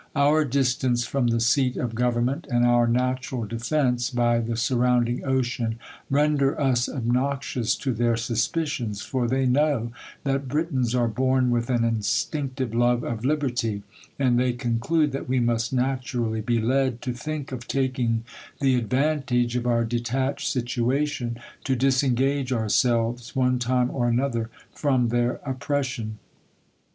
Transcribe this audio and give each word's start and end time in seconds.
Our 0.15 0.45
distance 0.45 1.05
from 1.05 1.27
the 1.27 1.39
seat 1.39 1.77
of 1.77 1.93
government, 1.93 2.47
and 2.49 2.65
our 2.65 2.87
natural 2.87 3.45
defence 3.45 4.09
by 4.09 4.39
the 4.39 4.57
surrounding 4.57 5.23
ocean, 5.23 5.77
render 6.09 6.59
us 6.59 6.89
obnoxious 6.89 7.75
to 7.75 7.93
their 7.93 8.17
suspicions: 8.17 9.03
for 9.03 9.27
they 9.27 9.45
know 9.45 9.91
tliat 10.25 10.47
Britons 10.47 10.95
are 10.95 11.07
born 11.07 11.51
with 11.51 11.69
an 11.69 11.83
instinctive 11.83 12.73
love 12.73 13.03
of 13.03 13.23
liberty: 13.23 13.83
and 14.17 14.39
they 14.39 14.53
conclude 14.53 15.11
that 15.11 15.29
we 15.29 15.39
must 15.39 15.71
naturally 15.71 16.41
be 16.41 16.59
led 16.59 17.03
to 17.03 17.13
think 17.13 17.51
of 17.51 17.67
taking 17.67 18.23
the 18.59 18.73
advantage 18.77 19.55
of 19.55 19.67
our 19.67 19.85
detached 19.85 20.47
situation! 20.47 21.37
to 21.63 21.75
disengage 21.75 22.51
ourselves, 22.51 23.35
one 23.35 23.59
time 23.59 23.91
or 23.91 24.07
another, 24.07 24.49
from 24.73 25.09
theK 25.11 25.39
oppi; 25.43 25.79
ession. 25.79 26.17